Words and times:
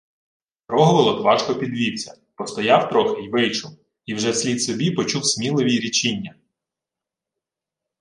Рогволод 0.67 1.21
важко 1.23 1.55
підвівся, 1.55 2.17
постояв 2.35 2.89
трохи 2.89 3.21
й 3.21 3.29
вийшов, 3.29 3.71
і 4.05 4.13
вже 4.13 4.31
вслід 4.31 4.61
собі 4.63 4.91
почув 4.91 5.25
Смілові 5.25 5.79
речіння: 5.79 6.35